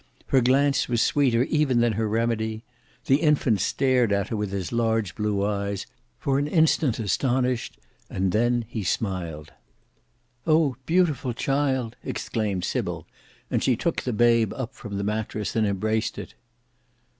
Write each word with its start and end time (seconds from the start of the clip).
Her 0.29 0.41
glance 0.41 0.87
was 0.89 0.99
sweeter 0.99 1.43
even 1.43 1.79
than 1.79 1.93
her 1.93 2.07
remedy; 2.07 2.63
the 3.05 3.17
infant 3.17 3.61
stared 3.61 4.11
at 4.11 4.29
her 4.29 4.35
with 4.35 4.49
his 4.49 4.71
large 4.71 5.13
blue 5.13 5.45
eyes; 5.45 5.85
for 6.17 6.39
an 6.39 6.47
instant 6.47 6.97
astonished, 6.97 7.77
and 8.09 8.31
then 8.31 8.65
he 8.67 8.83
smiled. 8.83 9.51
"Oh! 10.47 10.75
beautiful 10.87 11.33
child!" 11.33 11.97
exclaimed 12.03 12.63
Sybil; 12.65 13.05
and 13.51 13.63
she 13.63 13.75
took 13.75 13.97
the 14.01 14.11
babe 14.11 14.51
up 14.55 14.73
from 14.73 14.97
the 14.97 15.03
mattress 15.03 15.55
and 15.55 15.67
embraced 15.67 16.17
it. 16.17 16.33